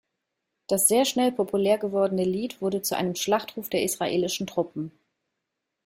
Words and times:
Das 0.65 0.87
sehr 0.87 1.05
schnell 1.05 1.31
populär 1.31 1.77
gewordene 1.77 2.23
Lied 2.23 2.59
wurde 2.59 2.81
zu 2.81 2.97
einem 2.97 3.13
Schlachtruf 3.13 3.69
der 3.69 3.83
israelischen 3.83 4.47
Truppen. 4.47 4.91